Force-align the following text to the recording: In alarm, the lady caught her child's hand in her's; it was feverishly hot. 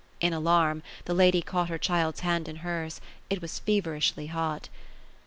In 0.19 0.33
alarm, 0.33 0.81
the 1.05 1.13
lady 1.13 1.43
caught 1.43 1.69
her 1.69 1.77
child's 1.77 2.21
hand 2.21 2.47
in 2.49 2.55
her's; 2.65 2.99
it 3.29 3.39
was 3.39 3.59
feverishly 3.59 4.25
hot. 4.29 4.67